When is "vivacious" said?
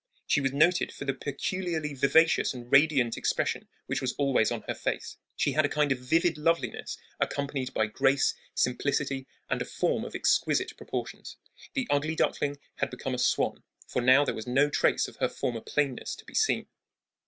1.93-2.55